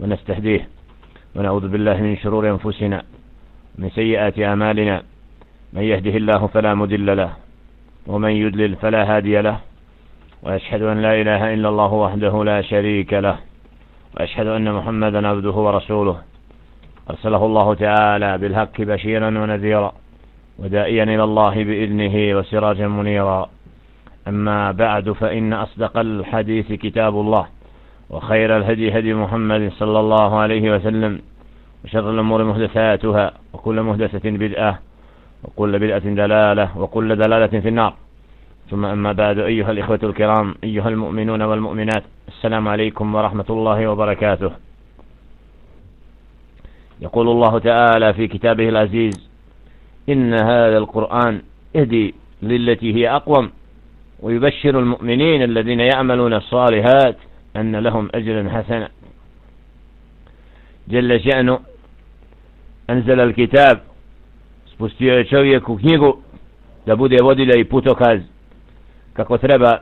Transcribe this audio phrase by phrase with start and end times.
[0.00, 0.68] ونستهديه
[1.36, 3.02] ونعوذ بالله من شرور أنفسنا
[3.78, 5.02] من سيئات أعمالنا.
[5.72, 7.32] من يهده الله فلا مدل له
[8.06, 9.58] ومن يدلل فلا هادي له.
[10.42, 13.36] وأشهد أن لا إله إلا الله وحده لا شريك له.
[14.16, 16.16] وأشهد أن محمدا عبده ورسوله.
[17.10, 19.92] أرسله الله تعالى بالحق بشيرا ونذيرا
[20.58, 23.50] ودائيا إلى الله بإذنه وسراجا منيرا.
[24.28, 27.46] أما بعد فإن أصدق الحديث كتاب الله.
[28.10, 31.20] وخير الهدي هدي محمد صلى الله عليه وسلم
[31.84, 34.78] وشر الأمور محدثاتها وكل محدثة بدعة
[35.44, 37.94] وكل بدعة دلالة وكل دلالة في النار.
[38.70, 44.50] ثم أما بعد أيها الإخوة الكرام أيها المؤمنون والمؤمنات السلام عليكم ورحمة الله وبركاته.
[47.00, 49.28] يقول الله تعالى في كتابه العزيز
[50.08, 51.42] إن هذا القرآن
[51.74, 53.50] يهدي للتي هي أقوم
[54.20, 57.16] ويبشر المؤمنين الذين يعملون الصالحات
[57.57, 58.89] أن لهم أجرا حسنا
[60.87, 61.59] جل شأنه
[62.89, 63.79] أنزل الكتاب
[64.73, 66.17] spustio je čovjeku knjigu
[66.85, 68.19] da bude vodilja i putokaz
[69.13, 69.77] kako treba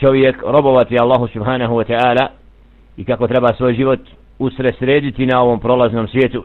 [0.00, 2.26] čovjek robovati Allahu subhanahu wa ta'ala
[2.96, 4.00] i kako treba svoj život
[4.38, 6.44] usresrediti na ovom prolaznom svijetu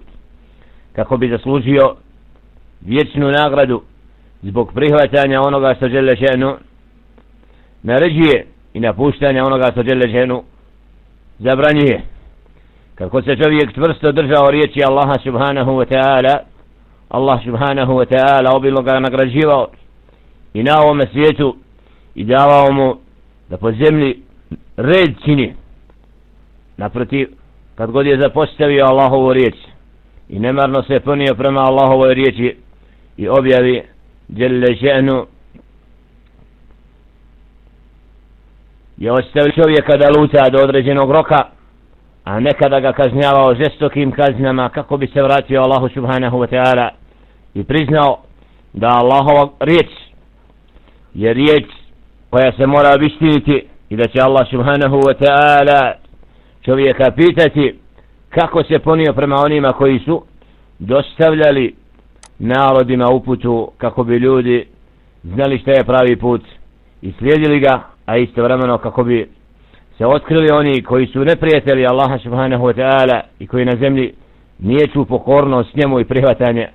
[0.94, 1.96] kako bi zaslužio
[2.82, 3.82] vječnu nagradu
[4.42, 6.56] zbog prihvatanja onoga što žele ženu
[7.84, 10.44] naređuje i napuštanja onoga što žele ženu
[11.39, 12.03] zabranjuje.
[12.95, 16.39] Kako se čovjek tvrsto držao riječi Allaha subhanahu wa ta'ala
[17.09, 19.67] Allah subhanahu wa ta'ala obilno ga nagrađivao
[20.55, 21.57] i na ovome svijetu
[22.15, 22.97] i davao mu
[23.51, 24.23] da po zemlji
[24.77, 25.55] red čini.
[26.77, 27.29] Naprotiv
[27.75, 29.55] kad god je zapostavio Allahovu riječ
[30.29, 32.57] i nemarno se ponio prema Allahovoj riječi
[33.17, 33.83] i objavi
[34.29, 35.27] djelje ženu
[38.99, 41.43] je ostavio čovjeka da luta do određenog roka
[42.25, 46.89] a nekada ga kažnjavao žestokim kaznama kako bi se vratio Allahu subhanahu wa ta'ala
[47.55, 48.19] i priznao
[48.73, 49.91] da Allahova riječ
[51.15, 51.65] je riječ
[52.31, 55.93] koja se mora obistiniti i da će Allah subhanahu wa ta'ala
[56.65, 57.79] čovjeka pitati
[58.29, 60.23] kako se ponio prema onima koji su
[60.79, 61.75] dostavljali
[62.39, 64.67] narodima uputu kako bi ljudi
[65.25, 66.43] znali šta je pravi put
[67.03, 69.29] i slijedili ga, a istovremeno kako bi
[69.99, 74.13] se otkrili oni koji su neprijatelji Allaha subhanahu wa ta'ala i koji na zemlji
[74.59, 76.69] nijeću pokornost njemu i prihvatanje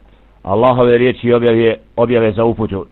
[0.43, 2.85] Allahove riječi i objave, objave za uputu.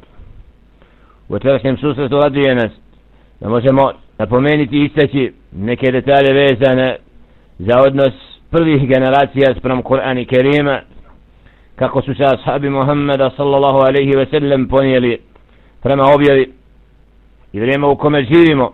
[1.30, 2.72] U večerašnjem susretu raduje nas
[3.40, 6.96] da možemo napomenuti i istaći neke detalje vezane
[7.59, 8.13] za odnos
[8.51, 10.80] prvih generacija sprem Kur'an i Kerima
[11.75, 15.19] kako su se ashabi Muhammeda sallallahu alaihi ve sellem ponijeli
[15.84, 16.60] prema objavi
[17.53, 18.73] i vrijeme u kome živimo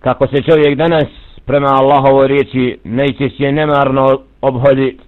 [0.00, 1.04] kako se čovjek danas
[1.46, 4.98] prema Allahovoj riječi najčešće nemarno obhodi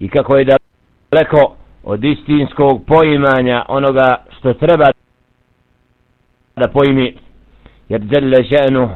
[0.00, 4.84] i kako je daleko od istinskog poimanja onoga što treba
[6.56, 7.14] da pojmi
[7.88, 8.88] jer jelle še'nu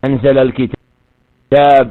[0.00, 1.88] anzela al kitab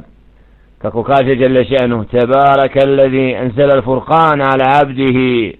[0.78, 5.56] kako kaže jelle še'nu tebaraka alladhi anzela al furqan ala abdihi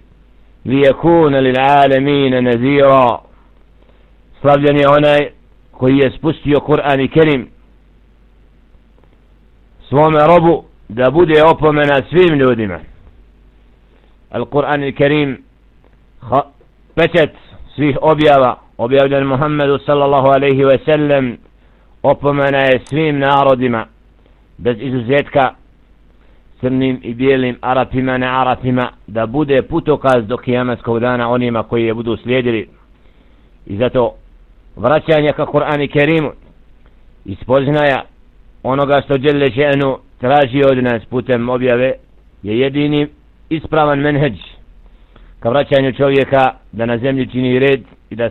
[0.64, 3.18] lijekuna lil alamina nazira
[4.44, 5.28] slavljen je onaj
[5.70, 7.48] koji je spustio Kur'an i Kerim
[9.88, 12.78] svome robu da bude opomena svim ljudima.
[14.30, 15.42] Al-Quran i Kerim
[16.94, 17.30] pečet
[17.74, 21.38] svih objava objavljen Muhammedu sallallahu alaihi ve sellem
[22.02, 23.86] opomena je svim narodima
[24.58, 25.54] bez izuzetka
[26.60, 31.94] crnim i bijelim Arapima na Arapima da bude putokaz do kijamatskog dana onima koji je
[31.94, 32.68] budu slijedili.
[33.66, 34.14] I zato
[34.76, 36.30] vraćanje ka Kur'an i Kerimu
[37.24, 38.02] i spoznaja
[38.62, 41.92] onoga što Đele Še'nu traži od nas putem objave
[42.42, 43.08] je jedini
[43.48, 44.34] ispravan menheđ
[45.40, 47.80] ka vraćanju čovjeka da na zemlji čini red
[48.10, 48.30] i da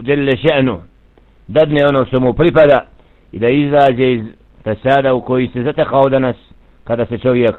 [0.00, 0.76] Đele Še'nu
[1.48, 2.80] dadne ono što mu pripada
[3.32, 4.22] i da izađe iz
[4.64, 6.36] fesada u koji se zatekao danas
[6.84, 7.56] kada se čovjek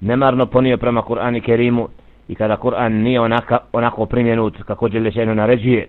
[0.00, 1.88] nemarno ponio prema Kur'an i Kerimu
[2.28, 5.88] i kada Kur'an nije onaka, onako primjenut kako Đelle Še'nu naređuje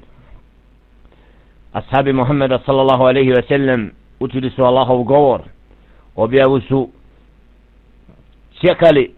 [1.74, 5.42] ashabi Muhammeda sallallahu alaihi ve sellem učili su Allahov govor.
[6.16, 6.90] Objavu su
[8.62, 9.12] čekali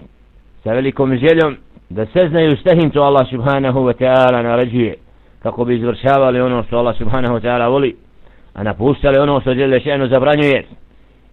[0.63, 1.57] sa velikom željom
[1.89, 4.95] da se znaju šta im to Allah subhanahu wa ta'ala naređuje
[5.43, 7.95] kako bi izvršavali ono što Allah subhanahu wa ta'ala voli
[8.53, 10.65] a napuštali ono što žele še'nu zabranjuje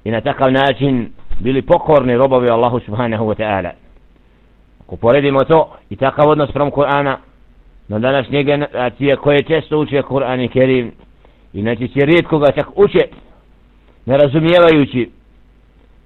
[0.05, 1.09] i na takav način
[1.41, 3.71] bili pokorni robovi Allahu subhanahu wa ta'ala.
[4.85, 7.17] Ako poredimo to i takav odnos prom Kur'ana
[7.88, 10.93] na današnje generacije koje često uče Kur'an i Kerim
[11.53, 13.09] i neće rijetko ga čak uče
[14.06, 15.11] ne razumijevajući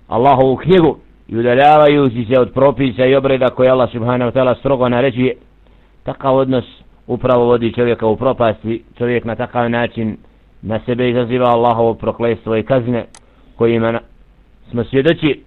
[0.09, 0.99] Allahovu knjigu
[1.29, 5.35] i udaljavajući se od propisa i obreda koje Allah subhanahu wa ta'ala strogo naređuje
[6.03, 6.65] takav odnos
[7.07, 8.83] upravo vodi čovjeka u propasti.
[8.99, 10.17] Čovjek na takav način
[10.63, 13.05] na sebe izaziva Allahovo proklestvo i kazne
[13.57, 14.01] kojima
[14.71, 15.43] smo svjedoči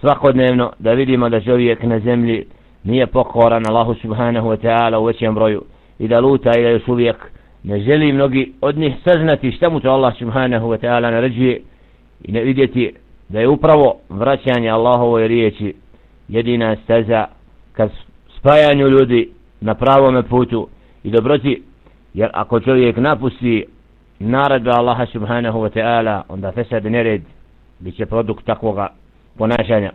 [0.00, 2.44] svakodnevno da vidimo da čovjek na zemlji
[2.84, 5.62] nije pokoran Allahu subhanahu wa ta'ala u većem broju
[5.98, 7.16] i da luta i da još uvijek
[7.62, 11.60] ne želi mnogi od njih saznati šta mu to Allah subhanahu wa ta'ala naređuje
[12.24, 12.92] i ne vidjeti
[13.28, 15.74] da je upravo vraćanje Allahove riječi
[16.28, 17.26] jedina staza
[17.72, 17.88] ka
[18.38, 19.30] spajanju ljudi
[19.60, 20.68] na pravome putu
[21.04, 21.62] i dobroti.
[22.14, 23.64] Jer ako čovjek napusti
[24.18, 27.22] naredbe Allaha subhanahu wa ta'ala onda fesad nered
[27.78, 28.88] bit će produkt takvoga
[29.38, 29.92] ponašanja.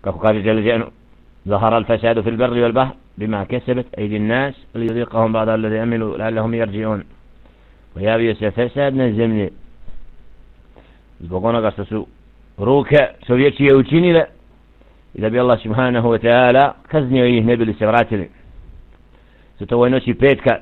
[0.00, 0.84] Kako kaže Jelizijanu
[1.44, 6.53] zahara al-fasadu fil barri wal bahru بما كسبت أيدي الناس ليذيقهم بعض الذي عملوا لعلهم
[6.53, 7.03] يرجعون
[7.95, 9.49] pojavio se fesad na zemlji
[11.19, 12.07] zbog onoga što su
[12.57, 14.25] ruke sovjećije učinile
[15.13, 18.29] i da bi Allah subhanahu wa ta'ala kaznio ih ne bili se vratili
[19.59, 20.57] zato ovoj noći petka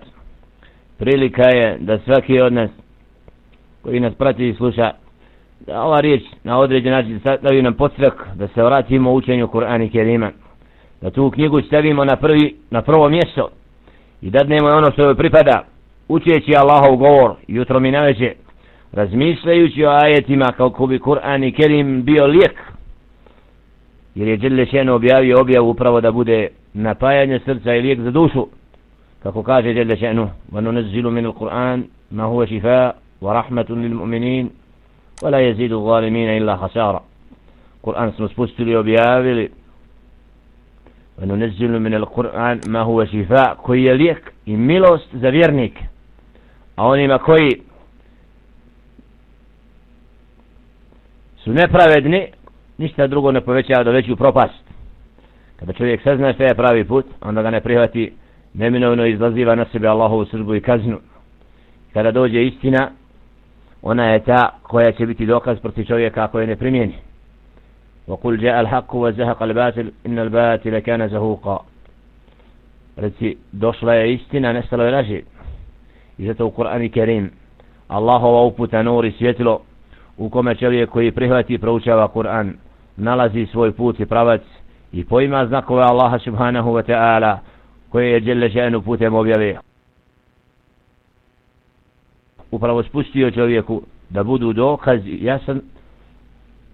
[0.97, 2.69] prilika je da svaki od nas
[3.81, 4.91] koji nas prati i sluša
[5.67, 9.89] da ova riječ na određen način stavi nam podstrak da se vratimo učenju Kur'ana i
[9.89, 10.31] Kerima
[11.00, 13.48] da tu knjigu stavimo na, prvi, na prvo mjesto
[14.22, 15.64] i da dnemo ono što joj pripada,
[16.08, 18.32] učeći Allahov govor jutro mi naveđe,
[18.92, 22.62] razmišljajući o ajetima kako bi Kur'an i Kerim bio lijek,
[24.14, 28.46] jer je Đelešeno objavio objavu upravo da bude napajanje srca i lijek za dušu,
[29.22, 34.48] kako kaže Đelešeno, vanu nezilu minu Kur'an, ma huve šifa, wa rahmatun lil mu'minin,
[35.22, 37.00] wa la jezidu zalimina illa hasara.
[37.82, 39.50] Kur'an smo spustili i objavili,
[41.21, 45.83] وننزل من القرآن ما هو شفاء koji je lijek i milost za vjernike
[46.75, 47.61] a onima koji
[51.37, 52.27] su nepravedni
[52.77, 54.63] ništa drugo ne povećava do veću propast
[55.59, 58.13] kada čovjek sazna što je pravi put onda ga ne prihvati
[58.53, 60.99] neminovno izlaziva na sebe Allahovu srbu i kaznu
[61.93, 62.91] kada dođe istina
[63.81, 66.95] ona je ta koja će biti dokaz protiv čovjeka ako je ne primijeni
[68.07, 71.65] وقل جاء الحق وزهق الباطل إن الباطل كان زهوقا
[72.97, 75.23] reci došla je istina nestalo je laži
[76.17, 77.31] i zato u Kur'ani Kerim
[77.87, 79.59] Allahova uputa nur i svjetlo
[80.17, 82.53] u kome čovjek koji prihvati i proučava Kur'an
[82.97, 84.41] nalazi svoj put i pravac
[84.91, 87.37] i poima znakove Allaha subhanahu wa ta'ala
[87.89, 89.57] koje je djelle ženu putem objave
[92.51, 95.61] upravo spustio čovjeku da budu dokaz jasan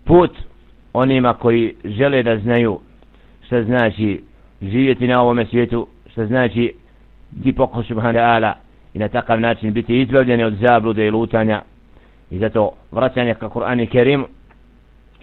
[0.06, 0.32] put
[0.95, 2.79] onima koji žele da znaju
[3.47, 4.23] šta znači
[4.63, 6.73] živjeti na ovome svijetu, šta znači
[7.31, 8.53] di poko subhanu ta'ala
[8.95, 11.63] i na takav način biti izbavljeni od zablude i lutanja
[12.31, 14.25] i zato vraćanje ka Kur'an i Kerim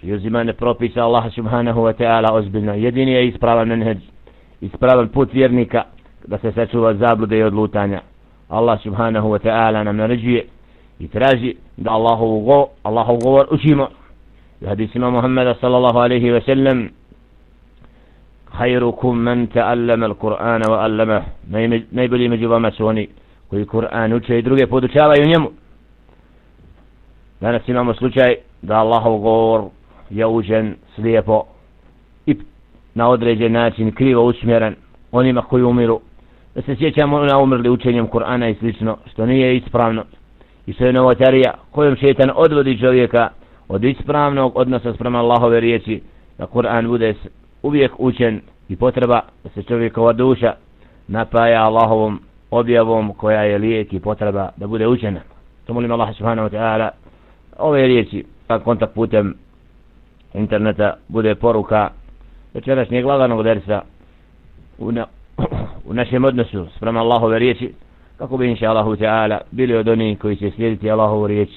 [0.02, 2.74] i uzimane propisa Allaha subhanahu wa ta'ala ozbiljno.
[2.74, 3.98] Jedini je ispravan menheđ,
[4.60, 5.82] ispravan put vjernika
[6.26, 8.00] da se sačuva zablude i od lutanja.
[8.48, 10.44] Allah subhanahu wa ta'ala nam naređuje
[10.98, 13.88] i traži da Allahov govor učimo
[14.62, 16.90] Hadisima بهديثنا محمد صلى الله عليه وسلم
[18.58, 21.22] خيركم من تعلم القرآن وعلمه
[21.92, 23.08] ما يبلي مجيبا ما سوني
[23.50, 25.50] koji Kur'an uče i druge podučavaju njemu.
[27.40, 29.62] Danas imamo slučaj da Allahov govor
[30.10, 31.44] je užen slijepo
[32.26, 32.36] i
[32.94, 34.74] na određen način krivo usmjeren
[35.12, 36.00] onima koji umiru.
[36.54, 40.04] Da se sjećamo na umrli učenjem Kur'ana i slično, što nije ispravno.
[40.66, 43.28] I što je novotarija kojom šetan odvodi čovjeka
[43.72, 46.00] od ispravnog odnosa sprema Allahove riječi
[46.38, 47.14] da Kur'an bude
[47.62, 50.54] uvijek učen i potreba da se čovjekova duša
[51.08, 55.20] napaja Allahovom objavom koja je lijek i potreba da bude učena.
[55.66, 56.88] To molim Allah subhanahu wa ta'ala
[57.58, 58.24] ove riječi
[58.64, 59.34] kontakt putem
[60.34, 61.90] interneta bude poruka
[62.54, 63.82] večerašnjeg laganog dersa
[64.78, 65.06] u, na,
[65.88, 67.72] u našem odnosu sprema Allahove riječi
[68.18, 71.50] kako bi inša Allahu ta'ala bili od onih koji će slijediti Allahovu riječ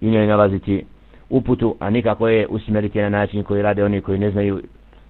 [0.00, 0.84] i njoj nalaziti
[1.32, 4.60] uputu, a nikako je usmjeriti na način koji rade oni koji ne znaju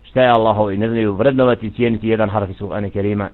[0.03, 3.29] šta je Allahov i ne znaju vrednovati i cijeniti jedan harf iz Kur'ana Kerima,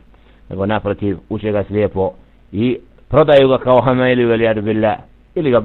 [0.50, 2.12] nego naprotiv uče ga slijepo
[2.52, 2.78] i
[3.08, 4.96] prodaju ga kao hama ili velijadu billah
[5.34, 5.62] ili ga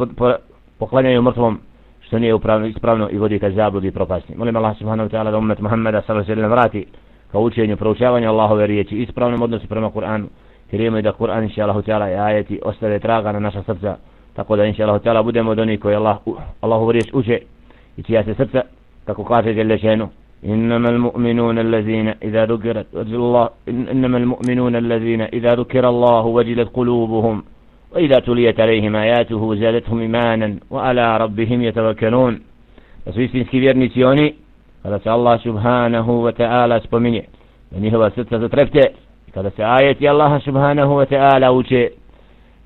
[0.79, 1.59] poklanjaju mrtvom
[2.01, 4.37] što nije upravno, ispravno i vodi ka zabludi i propasti.
[4.37, 6.85] Molim Allah subhanahu wa ta'ala da umet Muhammeda sallallahu alaihi vrati
[7.31, 10.25] ka učenju, proučavanju Allahove riječi, ispravnom odnosu prema Kur'anu,
[10.69, 13.95] Kerimu imaju da Kur'an inša Allah ta'ala i ajeti ostave traga na naša srca
[14.35, 16.17] tako da inša Allah ta'ala budemo od onih koji Allah,
[16.61, 17.39] Allahu riječ uče
[17.97, 18.61] i čija se srca
[19.05, 20.09] kako kaže Đelešenu
[20.45, 27.43] إنما المؤمنون الذين إذا ذكرت الله إنما المؤمنون الذين إذا ذكر الله وجلت قلوبهم
[27.95, 32.39] وإذا تليت عليهم آياته زادتهم إيمانا وعلى ربهم يتوكلون
[33.13, 34.33] Svi istinski vjernici oni
[34.83, 37.23] kada se Allah subhanahu wa ta'ala spominje
[37.71, 38.81] da njihova srca zatrepte
[39.33, 41.89] kada se ajeti Allaha subhanahu wa ta'ala uče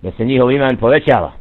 [0.03, 1.31] da se njihov iman povećava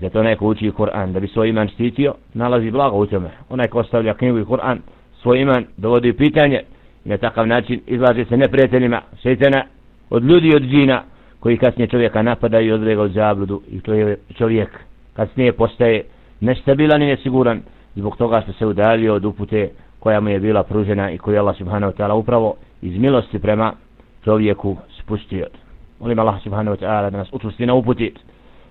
[0.00, 3.78] zato neko uči Kur'an da bi svoj iman štitio nalazi blago u tome onaj ko
[3.78, 4.78] ostavlja knjigu i Kur'an
[5.22, 6.60] svoj iman dovodi u pitanje
[7.04, 9.64] i na takav način izlaže se neprijateljima šeitana
[10.10, 11.02] od ljudi i od džina
[11.40, 14.68] koji kasnije čovjeka napadaju i odlega u zabludu i to je čovjek
[15.14, 16.04] kasnije postaje
[16.40, 17.62] nestabilan i nesiguran
[17.94, 21.38] zbog toga što se udalio od upute koja mu je bila pružena i koju je
[21.40, 23.72] Allah subhanahu wa ta'ala upravo iz milosti prema
[24.24, 25.46] čovjeku spustio.
[26.00, 28.14] Molim Allah subhanahu wa ta'ala da nas učusti na uputi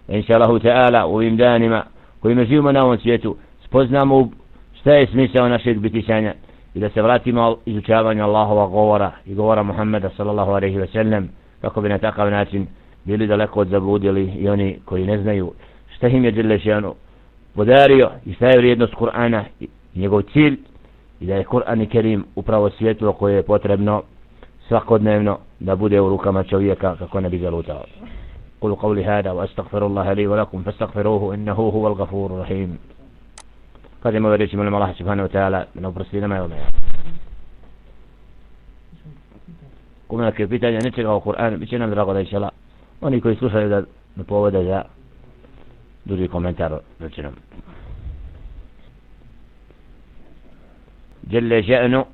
[0.08, 1.84] inša Allahu Teala u ovim danima
[2.20, 4.30] kojima živimo na ovom svijetu spoznamo
[4.80, 6.34] šta je smisao našeg bitišanja
[6.74, 11.30] i da se vratimo izučavanju Allahova govora i govora Muhammeda sallallahu alaihi wa sallam
[11.62, 12.68] kako bi na takav način
[13.06, 15.54] bili daleko od zabludili i oni koji ne znaju
[15.96, 16.94] šta im je Đelešanu
[17.56, 20.58] podario i šta je vrijednost Kur'ana i njegov cilj
[21.20, 24.04] i da je Kur'an i Kerim upravo svjetlo koje je potrebno
[24.68, 27.84] svakodnevno da bude u rukama čovjeka kako ne bi zalutao.
[28.62, 32.78] أقول قولي هذا وأستغفر الله لي ولكم فاستغفروه إنه هو الغفور الرحيم.
[34.04, 36.56] قد ما بديش من الله سبحانه وتعالى من أبرسينا ما يومي
[40.10, 42.52] قمنا كيف تاني نتشغى القرآن بيشينا نعم من رغد إن شاء الله.
[43.02, 43.86] وأني كوي سوشا إذا
[44.18, 44.86] نبوة دجا
[46.06, 46.82] دوري كومنتار.
[47.02, 47.34] نتشنم
[51.24, 52.06] جل شأنه.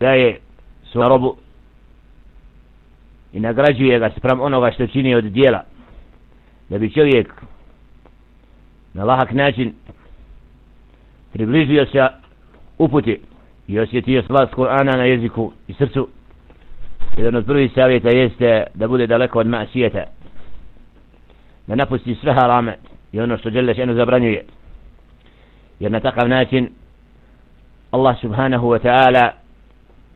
[0.00, 1.36] لا يسرب
[3.36, 5.62] i nagrađuje ga sprem onoga što čini od dijela.
[6.68, 7.32] Da bi čovjek
[8.94, 9.72] na lahak način
[11.32, 12.06] približio se
[12.78, 13.20] uputi
[13.68, 16.08] i osjetio slast Kur'ana na jeziku i srcu.
[17.16, 20.04] Jedan od prvih savjeta jeste da bude daleko od masijeta.
[21.66, 22.76] Da napusti sve harame
[23.12, 24.44] i ono što žele šenu zabranjuje.
[25.80, 26.68] Jer na takav način
[27.90, 29.30] Allah subhanahu wa ta'ala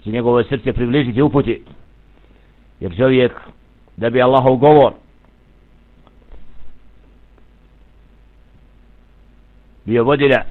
[0.04, 1.62] će njegovo srce približiti uputi
[2.80, 3.32] jer čovjek
[3.96, 4.92] da bi Allahov govor
[9.84, 10.42] bio vodilja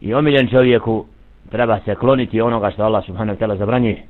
[0.00, 1.06] i omiljen čovjeku
[1.50, 4.02] treba se kloniti onoga što Allah subhanahu wa ta'ala zabranjuje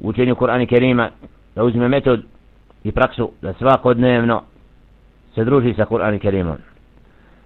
[0.00, 1.10] u učenju Kur'ana Kerima
[1.54, 2.22] da uzme metod
[2.84, 4.42] i praksu da svakodnevno
[5.34, 6.56] se druži sa Kur'anom Kerimom.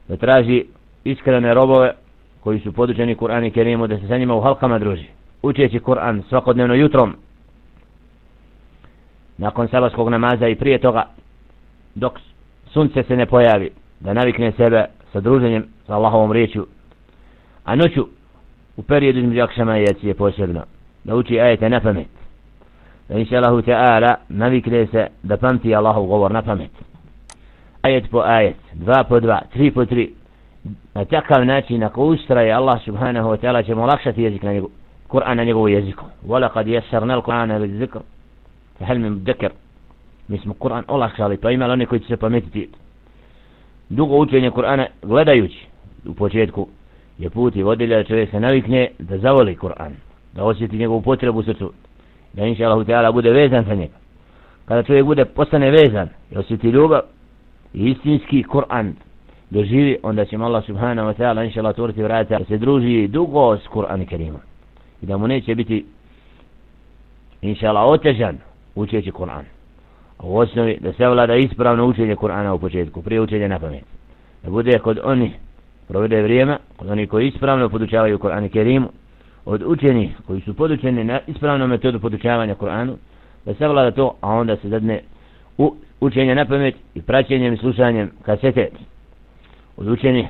[0.08, 0.64] Da traži
[1.04, 1.92] iskrene robove
[2.40, 5.06] koji su podučeni Kur'an Kerimu da se sa njima u halkama druži.
[5.42, 7.16] Učeći Kur'an svakodnevno jutrom
[9.38, 11.02] nakon sabarskog namaza i prije toga
[11.94, 12.12] dok
[12.72, 16.66] sunce se ne pojavi da navikne sebe sa druženjem sa Allahovom riječu
[17.64, 18.08] a noću
[18.76, 20.62] u periodu između akšama i jacije posebno
[21.04, 22.06] da uči ajete na pamet.
[23.08, 26.70] Da inša Allahu ta'ala navikne se da pamti Allahov govor na pamet.
[27.82, 30.12] Ajet po ajet dva po dva, tri po tri.
[30.94, 34.70] Na takav način ako ustraje Allah subhanahu wa ta'ala će mu olakšati jezik na njegov
[35.08, 36.04] Kur'an na njegovu jeziku.
[36.26, 37.98] Wala kad jesarna al-Kur'ana li zikr
[38.84, 39.50] hel mi dekar
[40.28, 42.68] mi smo Kur'an olakšali pa imali oni koji će se pametiti.
[43.88, 45.66] Dugo učenje Kur'ana gledajući
[46.06, 46.68] u početku
[47.18, 49.92] je put i vodilja da čovjek se navikne da zavoli Kur'an
[50.32, 51.72] da osjeti njegovu potrebu u srcu
[52.32, 53.94] da inša Allah Teala bude vezan sa njega.
[54.64, 57.00] Kada čovjek bude postane vezan i osjeti ljubav
[57.74, 58.92] i istinski Kur'an
[59.50, 63.56] doživi onda će Allah subhanahu wa ta'ala inša Allah otvoriti vrata da se druži dugo
[63.56, 64.40] s Kur'an i Kerimom
[65.02, 65.84] i da mu neće biti
[67.42, 68.38] inša Allah otežan
[68.80, 69.44] učeći Kur'an.
[70.18, 73.84] A u osnovi da se vlada ispravno učenje Kur'ana u početku, prije učenja na pamet.
[74.42, 75.32] Da bude kod oni
[75.88, 78.88] provede vrijeme, kod oni koji ispravno podučavaju Kur'an i Kerimu,
[79.44, 82.96] od učeni koji su podučeni na ispravnu metodu podučavanja Kur'anu,
[83.44, 85.00] da se vlada to, a onda se zadne
[85.58, 88.68] u učenje na pamet i praćenjem i slušanjem kasete
[89.76, 90.28] od učeni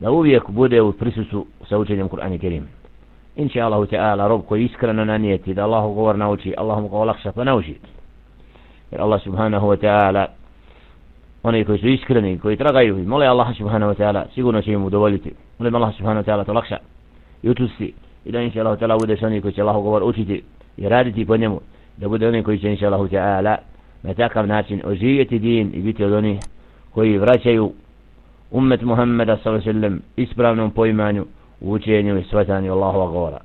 [0.00, 2.66] da uvijek bude u prisusu sa učenjem Kur'ana i Kerimu.
[3.36, 7.32] Inša Allahu Teala, rob koji iskreno nanijeti da Allahu govor nauči, Allah mu ga olakša
[7.32, 7.78] pa nauči.
[8.90, 10.26] Jer Allah subhanahu wa ta'ala,
[11.42, 14.84] oni koji su iskreni, koji tragaju i mole Allah subhanahu wa ta'ala, sigurno će im
[14.84, 15.32] udovoljiti.
[15.58, 16.76] Molim Allah subhanahu wa ta'ala to lakša
[17.42, 20.42] i utusti i da inša Allahu ta'ala budeš oni koji će Allahu govor učiti
[20.76, 21.60] i raditi po njemu,
[21.96, 23.56] da bude oni koji će inša Allahu ta'ala
[24.02, 26.38] na takav način oživjeti din i biti od onih
[26.94, 27.72] koji vraćaju
[28.50, 31.26] ummet Muhammeda sallallahu alejhi ve sellem ispravnom poimanju
[31.62, 33.40] u učenju i svatanju Allahova govora.